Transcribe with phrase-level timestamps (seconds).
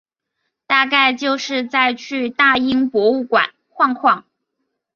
[0.65, 4.25] 大概就是再去大英博物馆晃晃